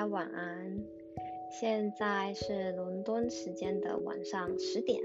[0.00, 0.82] 家晚安。
[1.50, 4.98] 现在是伦敦时间的晚上十点。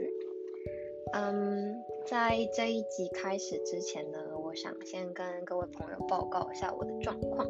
[1.11, 1.75] 嗯，
[2.05, 7.46] 在这一集开始之前呢，我想先跟各位朋友报告一下我的状况，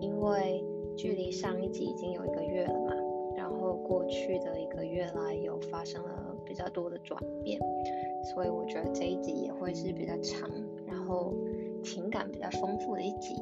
[0.00, 0.64] 因为
[0.96, 2.94] 距离上一集已经有一个月了嘛，
[3.36, 7.58] 然后过去的一个月来有发生了比较多的转变，
[8.32, 10.48] 所以我觉得这一集也会是比较长，
[10.86, 11.34] 然后
[11.82, 13.34] 情感比较丰富的一集。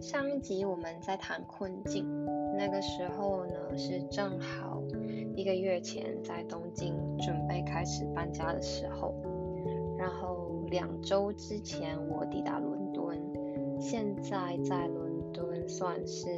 [0.00, 2.06] 上一集我们在谈困境，
[2.56, 4.80] 那个时候呢是正好
[5.34, 9.12] 一个月前在东京准备开始搬家的时候，
[9.98, 13.20] 然后两周之前我抵达伦敦，
[13.80, 16.28] 现在在伦敦算是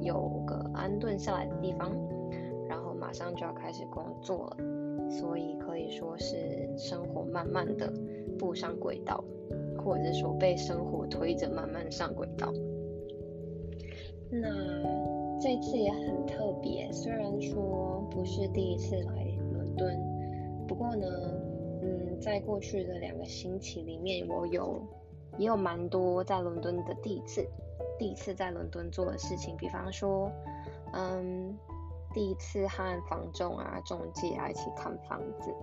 [0.00, 1.96] 有个安顿下来的地方，
[2.68, 7.92] 然后马上就要开始工作了，所以可以说是生活慢慢的
[8.36, 9.22] 步上轨道，
[9.84, 12.52] 或者说被生活推着慢慢上轨道。
[14.30, 14.48] 那
[15.40, 21.06] 这次也很特别，虽然说不是第一次来伦敦，不过呢，
[21.82, 24.80] 嗯，在过去的两个星期里面，我有
[25.38, 27.46] 也有蛮多在伦敦的第一次，
[27.98, 30.30] 第一次在伦敦做的事情，比方说，
[30.92, 31.56] 嗯，
[32.12, 35.54] 第一次和房仲啊、中介啊一起看房子，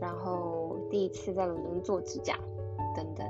[0.00, 2.38] 然后第一次在伦敦做指甲
[2.94, 3.26] 等等。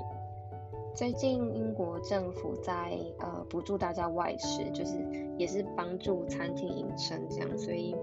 [0.99, 4.97] 最近英国政府在呃补助大家外食，就是
[5.39, 7.95] 也是帮助餐厅营生这样，所以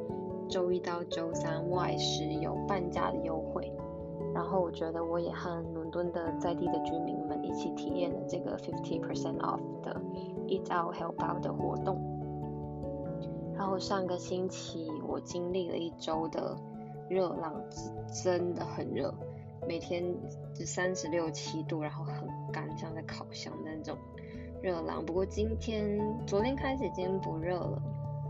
[0.47, 3.69] 周一到周三外食有半价的优惠。
[4.33, 10.01] 然后我觉得我也和伦敦的在地的居民们一起体验了这个 fifty percent off 的
[10.47, 11.99] eat out help out 的活动。
[13.57, 16.55] 然后上个星期我经历了一周的
[17.09, 17.61] 热浪，
[18.23, 19.13] 真的很热。
[19.67, 20.03] 每天
[20.53, 23.97] 就三十六七度，然后很干，像在烤箱的那种
[24.61, 25.05] 热浪。
[25.05, 27.81] 不过今天、昨天开始已经不热了，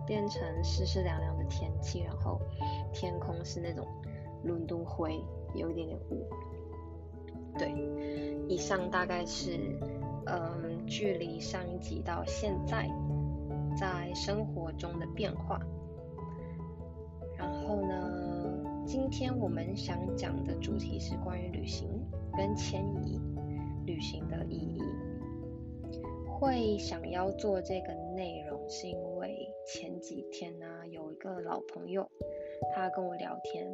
[0.05, 2.39] 变成湿湿凉凉的天气，然后
[2.93, 3.85] 天空是那种
[4.43, 5.21] 伦敦灰，
[5.53, 6.25] 有一点点雾。
[7.57, 7.73] 对，
[8.47, 9.57] 以上大概是
[10.25, 12.89] 嗯，距离上一集到现在
[13.77, 15.59] 在生活中的变化。
[17.37, 18.24] 然后呢？
[18.85, 21.89] 今天我们想讲的主题是关于旅行
[22.37, 23.19] 跟迁移，
[23.87, 24.79] 旅行的意义。
[26.27, 32.07] 会想要做这个内容，是因为前几天呢，有一个老朋友，
[32.75, 33.65] 他跟我聊天，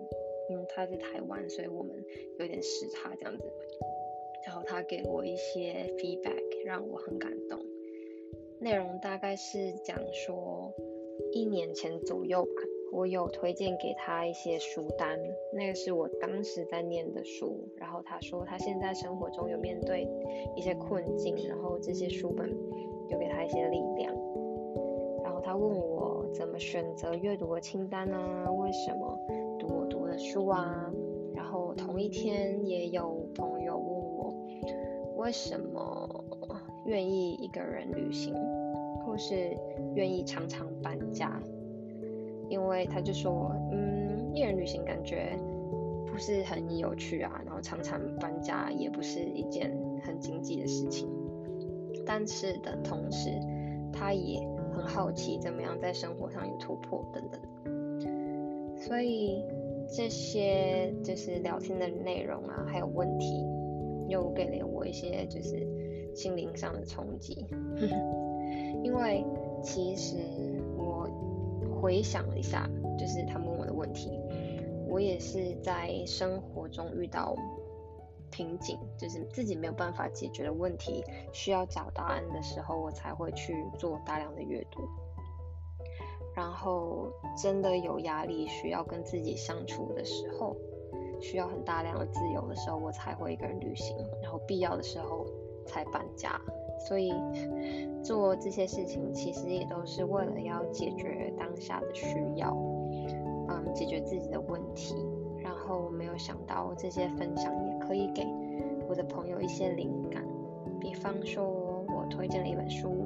[0.50, 2.02] 因为他在台湾，所以我们
[2.40, 3.44] 有点时差这样子。
[4.46, 7.60] 然后他给我一些 feedback，让我很感动。
[8.60, 10.74] 内容大概是讲说，
[11.34, 12.71] 一年前左右吧。
[12.92, 15.18] 我有推荐给他一些书单，
[15.54, 17.68] 那个是我当时在念的书。
[17.78, 20.08] 然后他说他现在生活中有面对
[20.56, 22.50] 一些困境，然后这些书本
[23.10, 24.14] 有给他一些力量。
[25.24, 28.52] 然后他问我怎么选择阅读的清单啊？
[28.52, 29.18] 为什么
[29.58, 30.92] 读我读的书啊？
[31.34, 34.36] 然后同一天也有朋友问我
[35.16, 36.26] 为什么
[36.86, 38.36] 愿意一个人旅行，
[39.06, 39.58] 或是
[39.96, 41.42] 愿意常常搬家。
[42.52, 45.40] 因为他就说，嗯，一人旅行感觉
[46.06, 49.72] 不是很有趣啊，然后常常搬家也不是一件
[50.04, 51.08] 很经济的事情。
[52.06, 53.30] 但是的同时，
[53.94, 57.40] 他也很好奇怎么样在生活上有突破等等。
[58.78, 59.42] 所以
[59.88, 63.46] 这些就是聊天的内容啊，还有问题，
[64.10, 65.66] 又给了我一些就是
[66.14, 67.46] 心灵上的冲击。
[68.84, 69.24] 因为
[69.64, 70.18] 其实。
[71.82, 74.20] 回想了一下，就是他问我的问题，
[74.88, 77.36] 我也是在生活中遇到
[78.30, 81.04] 瓶颈，就是自己没有办法解决的问题，
[81.34, 84.82] 需要找答案的时候，我才会去做大量的阅读。
[86.34, 90.56] 然后真的有压力，需要跟自己相处的时候，
[91.20, 93.98] 需要很大量的自由的时候，我才会一个人旅行。
[94.22, 95.26] 然后必要的时候
[95.66, 96.40] 才搬家。
[96.88, 97.14] 所以
[98.04, 102.06] 做这些事情，其实也都是为了要解决当下的需
[102.36, 102.56] 要，
[103.48, 104.96] 嗯，解决自己的问题。
[105.44, 108.28] 然后我没有想到这些分享也可以给
[108.88, 110.24] 我的朋友一些灵感。
[110.80, 113.06] 比方说，我推荐了一本书，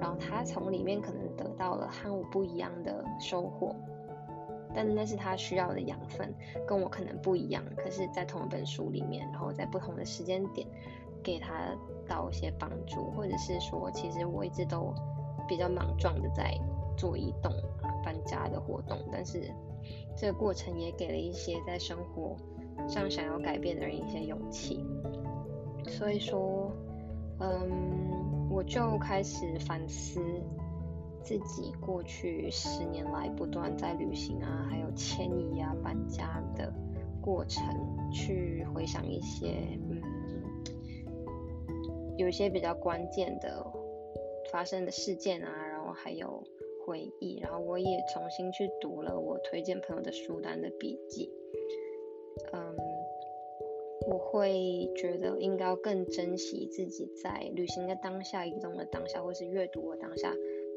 [0.00, 3.74] 然后他从里面可能得到了和我不一样的收获，
[4.74, 6.34] 但那是他需要的养分，
[6.66, 7.62] 跟我可能不一样。
[7.76, 10.66] 可是，在同一本书里面，然后在不同的时间点。
[11.24, 11.74] 给他
[12.06, 14.94] 到一些帮助，或者是说，其实我一直都
[15.48, 16.54] 比较莽撞的在
[16.96, 17.50] 做移动、
[18.04, 19.50] 搬家的活动，但是
[20.16, 22.36] 这个过程也给了一些在生活
[22.86, 24.84] 上想要改变的人一些勇气。
[25.86, 26.70] 所以说，
[27.40, 30.20] 嗯，我就开始反思，
[31.22, 36.72] 自己过去十年来不断在旅行啊，还有迁移啊、搬家的
[37.20, 37.64] 过程，
[38.12, 39.78] 去回想一些，
[42.16, 43.64] 有一些比较关键的
[44.50, 46.42] 发生的事件啊，然后还有
[46.84, 51.30] 回忆，然后我也重新去读了我推荐朋友的书单的笔记，
[52.52, 52.74] 嗯。
[54.06, 60.30] 我会觉得应该要更珍惜自己在旅行的当下、移动的当下，或是阅读的当下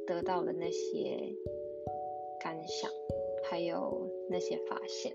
[0.06, 1.36] 得到的那些
[2.40, 2.90] 感想，
[3.44, 5.12] 还有那些发现。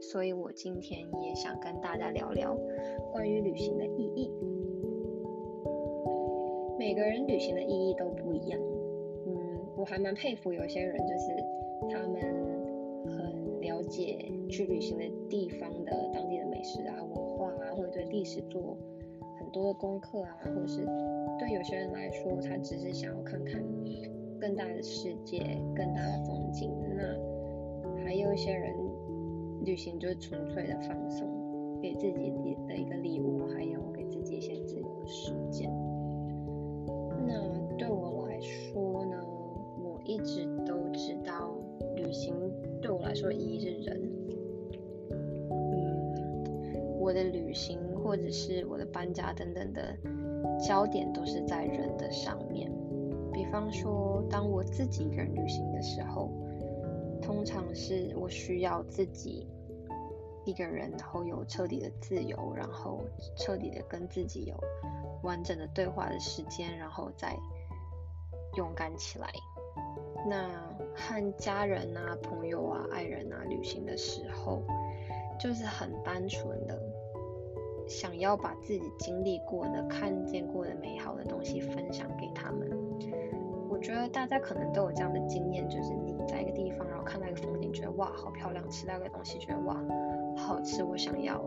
[0.00, 2.56] 所以我今天也想跟大家聊聊
[3.12, 4.32] 关于旅行的意义。
[6.90, 8.60] 每个人旅行的意义都不一样。
[9.24, 9.34] 嗯，
[9.76, 11.36] 我还蛮佩服有些人，就是
[11.88, 12.20] 他们
[13.06, 16.96] 很了解去旅行的地方的当地的美食啊。
[17.00, 18.76] 文化啊，或者对历史做
[19.38, 20.84] 很多的功课啊，或者是
[21.38, 23.62] 对有些人来说，他只是想要看看
[24.40, 25.38] 更大的世界、
[25.76, 26.72] 更大的风景。
[26.96, 28.74] 那还有一些人
[29.64, 32.12] 旅行就是纯粹的放松，给自己
[32.66, 35.70] 的一个礼物，还有给自己一些自由的时间。
[37.26, 39.16] 那对我来说呢，
[39.82, 41.54] 我一直都知道
[41.96, 42.34] 旅行
[42.80, 44.00] 对我来说意义是人。
[45.10, 45.16] 嗯
[46.98, 49.96] 我的旅行或者是我的搬家等等的
[50.60, 52.70] 焦点都是在人的上面。
[53.32, 56.30] 比方说，当我自己一个人旅行的时候，
[57.22, 59.46] 通常是我需要自己
[60.44, 63.00] 一个人，然后有彻底的自由，然后
[63.34, 64.54] 彻底的跟自己有
[65.22, 67.36] 完整的对话的时间，然后再
[68.56, 69.28] 勇敢起来。
[70.28, 70.48] 那
[70.94, 74.62] 和家人啊、朋友啊、爱人啊旅行的时候，
[75.38, 76.78] 就是很单纯的。
[77.88, 82.70] 想要把自己经历过的、看见过的美好的东西分享给他们。
[83.68, 89.82] 我觉得大家可能都有这样的经验，就是你在一个地方，然后看到一个风景，觉得哇好漂亮；吃到一个东西，觉得哇
[90.36, 91.42] 好吃，我想要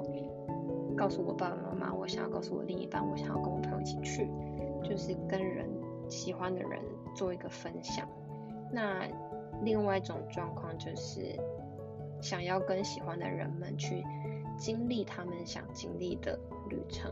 [0.95, 4.29] 告诉我爸爸妈妈，我想要告诉我另一半，我想要跟我朋友一起去，
[4.83, 5.69] 就是跟人
[6.09, 6.79] 喜欢的人
[7.15, 8.07] 做一个分享。
[8.71, 9.07] 那
[9.61, 11.35] 另外一种状况就是
[12.21, 14.03] 想要跟喜欢的人们去。
[14.55, 17.11] 经历他们想经历的旅程，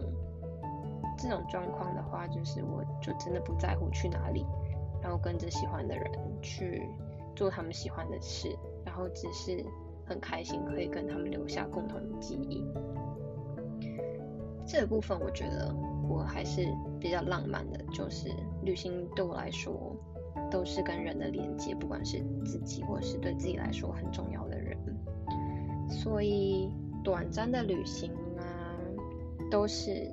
[1.18, 4.46] 这种状况的话，就是我就真的不在乎去哪里，
[5.02, 6.06] 然后跟着喜欢的人
[6.40, 6.88] 去
[7.36, 8.56] 做他们喜欢的事，
[8.86, 9.66] 然后只是
[10.06, 12.64] 很开心可以跟他们留下共同的记忆。
[14.66, 15.74] 这个部分我觉得
[16.10, 16.66] 我还是
[17.00, 18.30] 比较浪漫的，就是
[18.64, 19.96] 旅行对我来说
[20.50, 24.78] 都是跟人的连接，不管是自己或是对自己来说很重要的人，
[25.90, 26.70] 所以。
[27.04, 28.78] 短暂的旅行啊，
[29.50, 30.08] 都是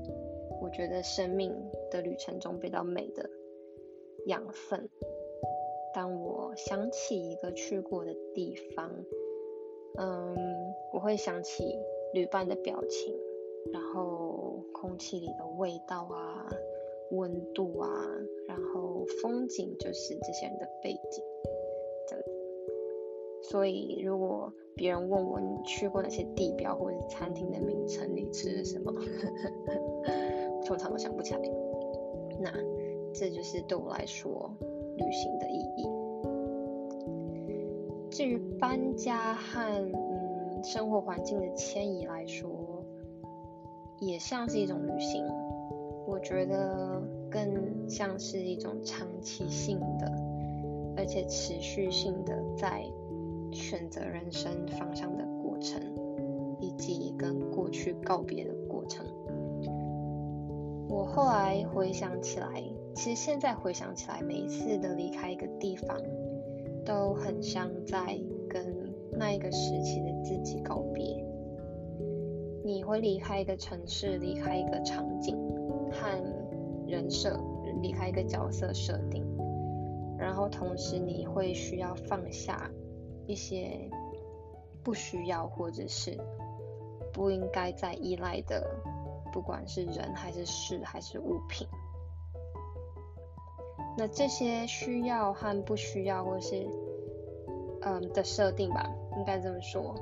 [0.63, 1.55] 我觉得生命
[1.91, 3.29] 的旅程中比较美的
[4.25, 4.89] 养分。
[5.93, 8.91] 当我想起一个去过的地方，
[9.99, 10.35] 嗯，
[10.95, 11.77] 我会想起
[12.15, 13.15] 旅伴的表情，
[13.73, 16.49] 然后空气里的味道啊，
[17.13, 17.89] 温度啊，
[18.47, 21.23] 然后风景就是这些人的背景，
[22.09, 22.17] 这。
[23.43, 28.93] 所以如果别人问我你去过哪些地标或者是餐厅的名称，你吃了什么？
[30.67, 31.41] 通常都想不起来。
[32.41, 32.53] 那
[33.15, 34.51] 这就是对我来说
[34.97, 35.87] 旅行的意义。
[38.11, 39.61] 至于搬家和
[39.93, 42.51] 嗯生活环境的迁移来说，
[44.01, 45.25] 也像是一种旅行。
[46.07, 50.13] 我觉得更像是一种长期性的，
[50.97, 52.85] 而且持续性的在。
[53.51, 55.81] 选择人生方向的过程，
[56.61, 59.07] 以及跟过去告别的过程。
[60.87, 62.63] 我后来回想起来，
[62.95, 65.99] 其实现在回想起来，每一次的离开一个地方，
[66.85, 71.25] 都很像在跟那一个时期的自己告别。
[72.69, 75.35] 你会离开一个城市，离开一个场景
[75.91, 76.07] 和
[76.87, 77.41] 人设，
[77.81, 79.25] 离开一个角色设定，
[80.19, 82.71] 然后同时你会需要放下。
[83.27, 83.91] 一些
[84.83, 86.19] 不需要或者是
[87.11, 88.67] 不应该再依赖的，
[89.33, 91.67] 不管是人还是事还是物品，
[93.97, 96.67] 那这些需要和不需要或是
[97.81, 99.95] 嗯的设定吧，应该这么说，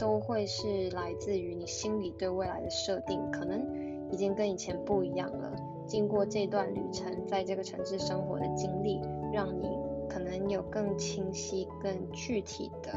[0.00, 5.52] 都会是来自于你心里对未来的设定，可能已经跟以前不一样了。
[5.86, 9.00] 经过这段旅程，在这个城市生活的经历，
[9.32, 9.78] 让你。
[10.08, 12.90] 可能有更清晰、更具体的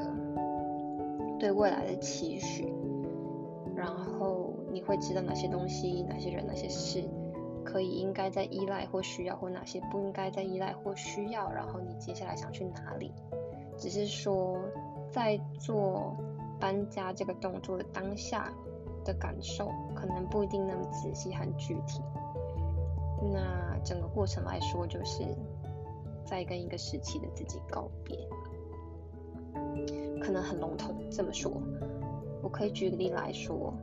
[1.40, 2.74] 对未来的期许，
[3.76, 7.04] 然后你会知道哪些东西、哪些人、哪些事
[7.64, 13.12] 可以应该在依赖或需要，或哪些不应该在依赖或需要，然后你接下来想去哪里？
[13.78, 14.58] 只是说
[15.12, 16.18] 在做
[16.64, 18.50] 搬家这个动作的当下
[19.04, 22.02] 的感受，可能不一定那么仔细和具体。
[23.34, 25.26] 那整个过程来说，就是
[26.24, 28.18] 在跟一个时期的自己告别，
[30.22, 31.52] 可能很笼统这么说。
[32.42, 33.74] 我可以举个例来说，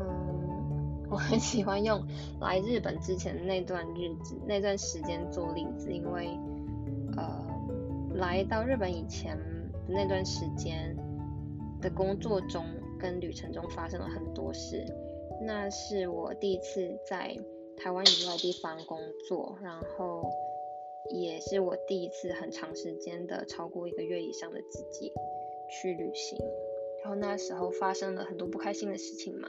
[0.00, 2.02] 嗯，我很喜欢用
[2.40, 6.38] 来日本之前那段日子、那段时间做例子，因为
[7.18, 7.46] 呃，
[8.14, 9.38] 来到日本以前
[9.86, 10.96] 那段时间
[11.84, 12.64] 的工作中
[12.98, 14.82] 跟旅程中发生了很多事，
[15.46, 17.36] 那是我第一次在。
[17.76, 18.96] 台湾以外地方工
[19.28, 20.30] 作，然后
[21.10, 25.12] 也是我第一次很长时间的超过一个月以上的自己
[25.68, 26.38] 去旅行，
[27.02, 29.48] 然后那时候发生了很多不开心的事情嘛，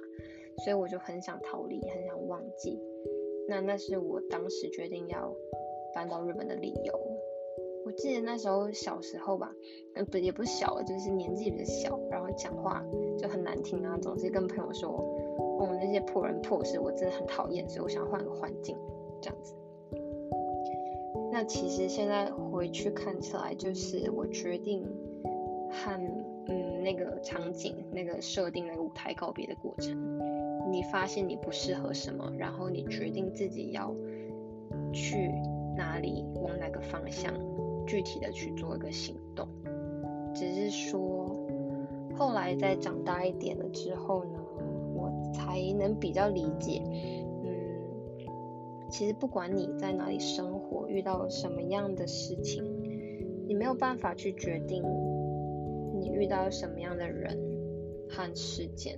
[0.64, 2.82] 所以我就很想逃离，很想忘记。
[3.48, 5.32] 那那是我当时决定要
[5.94, 7.00] 搬到日本的理由。
[7.86, 9.52] 我记得那时候小时候吧，
[9.94, 12.84] 嗯不也不是小，就是年纪比较小，然后讲话
[13.18, 14.92] 就很难听啊，总是跟朋友说。
[15.58, 18.78] 我们那些破人破事，我真的很讨厌，所以我想换个环境，
[19.22, 19.56] 这样子。
[21.32, 24.84] 那其实现在回去看起来，就是我决定
[25.72, 25.98] 和
[26.48, 30.20] 嗯那个场景、那个设定、那个舞台告别的过程。
[30.70, 33.96] 你发现你不适合什么，然后你决定自己要
[34.92, 35.32] 去
[35.78, 37.34] 哪里，往哪个方向，
[37.86, 39.48] 具体的去做一个行动。
[40.34, 41.36] 只是说，
[42.16, 44.40] 后来在长大一点了之后呢？
[44.94, 46.82] 我才能比较理解，
[47.44, 47.52] 嗯，
[48.90, 52.64] 其实不管你在哪里生活，遇到什么样的事情，
[53.46, 54.82] 你没有办法去决定
[56.00, 57.38] 你遇到什么样的人
[58.10, 58.98] 和事件。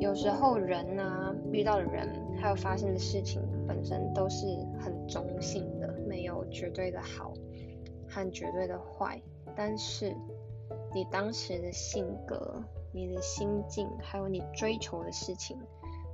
[0.00, 2.08] 有时候人呢，遇到的人
[2.38, 4.46] 还有发生的事情本身都是
[4.78, 7.32] 很中性的，没有绝对的好
[8.08, 9.20] 和绝对的坏，
[9.54, 10.14] 但是
[10.94, 12.62] 你当时的性格。
[12.92, 15.54] 你的心境，还有你追求的事情，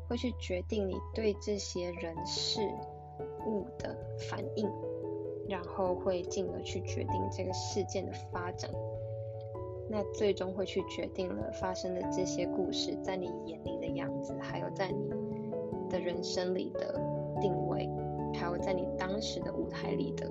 [0.08, 2.60] 会去决定你对这些人事
[3.46, 3.96] 物的
[4.28, 4.68] 反应，
[5.48, 8.68] 然后会进而去决定这个事件的发展。
[9.88, 15.08] 那最终会去决定了发生的这些故事在你眼里的样子，还有在你
[15.88, 17.00] 的人生里的
[17.40, 17.88] 定位，
[18.34, 20.30] 还有在你当时的舞台里的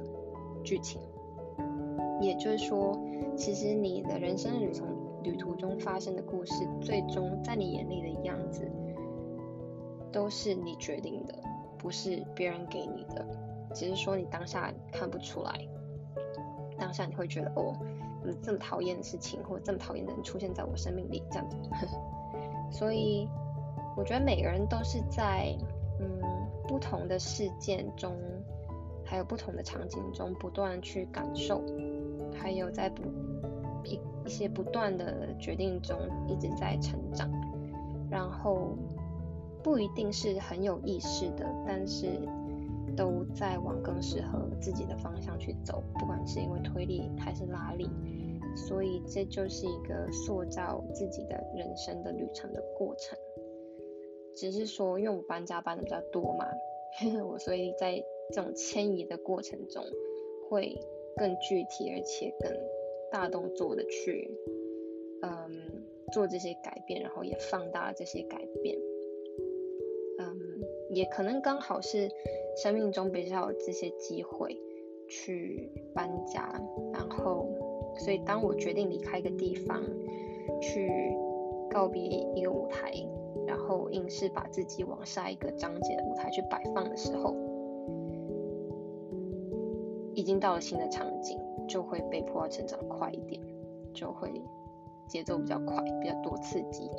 [0.64, 1.02] 剧情。
[2.20, 3.00] 也就是说，
[3.36, 4.88] 其实你的人生旅程。
[5.24, 8.68] 旅途中发生的故事，最终在你眼里的样子，
[10.12, 11.36] 都是你决定的，
[11.78, 13.24] 不是别人给你的。
[13.72, 15.54] 只是说你当下看不出来，
[16.76, 17.78] 当下你会觉得哦，
[18.24, 21.56] 嗯，这么讨厌的事情，或这么讨厌的人出现在我生命里，这样子。
[22.72, 23.30] 所以
[23.96, 25.56] 我觉得每个人都是在
[26.00, 26.41] 嗯
[26.82, 28.18] 不同的事件中，
[29.06, 31.62] 还有不同的场景中，不断去感受，
[32.34, 33.04] 还有在不。
[33.84, 35.98] 一一些不断的决定中
[36.28, 37.28] 一直在成长，
[38.12, 38.78] 然后
[39.64, 42.08] 不一定是很有意识的，但是
[42.96, 47.90] 都在往更适合自己的方向去走，不管是因为推力还是拉力，
[48.56, 53.18] 所以这就是一个塑造自己的人生的旅程的过程。
[54.36, 56.46] 只是说，因为我搬家搬的比较多嘛，
[57.30, 59.84] 我所以在这种迁移的过程中
[60.50, 60.78] 会
[61.16, 62.52] 更具体，而且更。
[63.14, 64.32] 大动作的去，
[65.22, 65.84] 嗯，
[66.14, 68.78] 做这些改变，然后也放大了这些改变，
[70.18, 70.40] 嗯，
[70.92, 72.10] 也可能刚好是
[72.56, 74.58] 生命中比较有这些机会
[75.10, 76.58] 去搬家，
[76.94, 77.50] 然后，
[77.98, 79.84] 所以当我决定离开一个地方，
[80.62, 80.90] 去
[81.70, 82.94] 告别一个舞台，
[83.48, 87.36] 然后硬是把自己往下一个章节的舞台去摆放的时候，
[90.14, 91.38] 已经到了新的场景。
[91.68, 93.40] 就会被迫要成长快一点，
[93.94, 94.30] 就会
[95.08, 96.90] 节奏比较快，比较多刺激，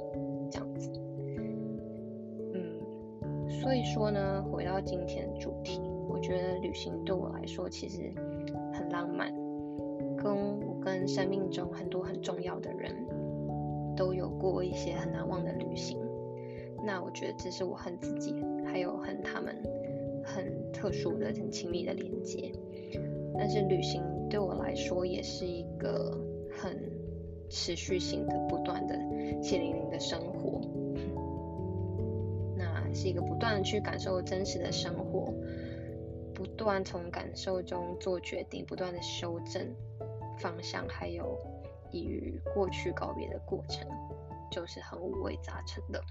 [0.51, 0.91] 这样子。
[2.55, 8.11] 嗯，所以说呢，回到今天的主题，我觉得旅行对我来说其实
[8.73, 9.31] 很浪漫，
[10.17, 12.95] 跟我跟生命中很多很重要的人
[13.95, 15.99] 都有过一些很难忘的旅行。
[16.85, 18.35] 那我觉得这是我和自己，
[18.67, 19.57] 还有和他们
[20.25, 22.53] 很特殊的、很亲密的连接。
[23.39, 24.03] 但是旅行。
[24.31, 26.19] 对我来说，也是一个
[26.51, 26.75] 很
[27.51, 28.95] 持续性的、不断的
[29.43, 30.59] 血淋淋的生活。
[32.57, 35.31] 那是一个不断的去感受真实的生活，
[36.33, 39.69] 不断从感受中做决定，不断的修正
[40.39, 41.39] 方向，还有
[41.93, 43.87] 与过去告别的过程，
[44.51, 46.03] 就是很五味杂陈的。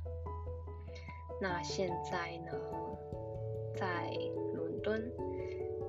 [1.41, 2.51] 那现在呢，
[3.75, 4.13] 在
[4.53, 5.11] 伦敦，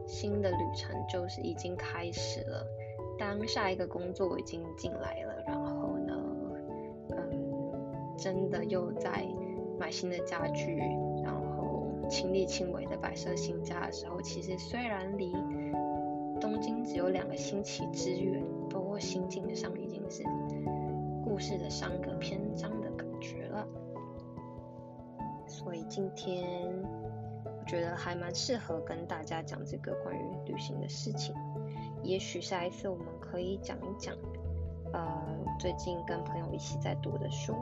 [0.06, 2.66] 新的旅程就是已经开始了。
[3.18, 6.14] 当下一个工作已经进来了，然后呢，
[7.10, 9.26] 嗯，真的又在
[9.78, 10.78] 买新的家具，
[11.22, 15.30] 然后亲力亲为的摆设新家的时候，其实虽然离
[16.40, 20.24] 东京只有两个星期之远，不过心境上已经是
[21.22, 23.68] 故事的上个篇章的感觉了。
[25.52, 26.42] 所以今天
[27.44, 31.34] 我觉得还蛮适合跟大家讲这个关于旅行的事情。
[32.02, 34.16] 也许下一次我们可以讲一讲，
[34.94, 35.22] 呃，
[35.60, 37.54] 最近跟朋友一起在读的书。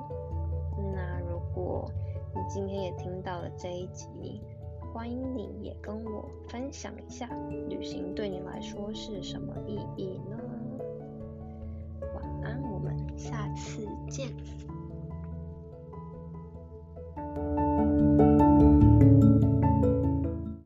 [0.94, 1.90] 那如果
[2.32, 4.40] 你今天也听到了这一集，
[4.94, 7.28] 欢迎你也跟我分享一下，
[7.68, 10.38] 旅行对你来说是什么意义呢？
[12.14, 14.28] 晚安，我们下次见。